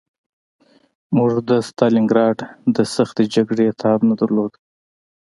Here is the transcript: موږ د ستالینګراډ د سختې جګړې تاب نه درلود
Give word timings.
موږ 1.15 1.33
د 1.49 1.51
ستالینګراډ 1.67 2.37
د 2.75 2.77
سختې 2.95 3.23
جګړې 3.35 3.67
تاب 3.81 3.99
نه 4.09 4.15
درلود 4.19 4.53